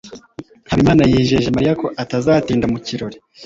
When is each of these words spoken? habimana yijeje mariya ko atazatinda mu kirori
habimana 0.69 1.03
yijeje 1.11 1.49
mariya 1.55 1.77
ko 1.81 1.87
atazatinda 2.03 2.65
mu 2.73 2.79
kirori 2.85 3.17